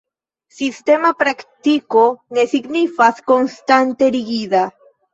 [0.59, 2.07] Sistema praktiko
[2.39, 4.69] ne signifas konstante rigida.